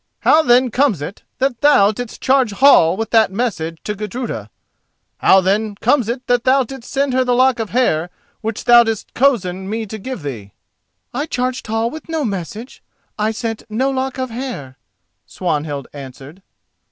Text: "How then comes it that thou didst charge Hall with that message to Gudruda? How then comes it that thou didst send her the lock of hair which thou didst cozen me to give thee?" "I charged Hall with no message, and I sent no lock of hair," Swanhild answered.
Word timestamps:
"How 0.21 0.41
then 0.41 0.71
comes 0.71 0.99
it 1.03 1.21
that 1.37 1.61
thou 1.61 1.91
didst 1.91 2.21
charge 2.21 2.53
Hall 2.53 2.97
with 2.97 3.11
that 3.11 3.31
message 3.31 3.77
to 3.83 3.93
Gudruda? 3.93 4.49
How 5.19 5.41
then 5.41 5.75
comes 5.75 6.09
it 6.09 6.25
that 6.25 6.43
thou 6.43 6.63
didst 6.63 6.91
send 6.91 7.13
her 7.13 7.23
the 7.23 7.35
lock 7.35 7.59
of 7.59 7.69
hair 7.69 8.09
which 8.41 8.63
thou 8.63 8.81
didst 8.81 9.13
cozen 9.13 9.69
me 9.69 9.85
to 9.85 9.99
give 9.99 10.23
thee?" 10.23 10.53
"I 11.13 11.27
charged 11.27 11.67
Hall 11.67 11.91
with 11.91 12.09
no 12.09 12.25
message, 12.25 12.81
and 13.19 13.27
I 13.27 13.29
sent 13.29 13.61
no 13.69 13.91
lock 13.91 14.17
of 14.17 14.31
hair," 14.31 14.75
Swanhild 15.27 15.87
answered. 15.93 16.41